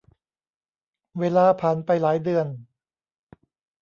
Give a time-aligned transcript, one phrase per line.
[1.19, 2.47] เวลาผ่านไปหลายเดือน